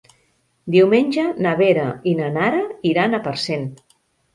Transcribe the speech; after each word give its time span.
Diumenge 0.75 1.27
na 1.47 1.53
Vera 1.61 1.85
i 2.13 2.17
na 2.23 2.33
Nara 2.41 2.67
iran 2.95 3.15
a 3.15 3.25
Parcent. 3.33 3.75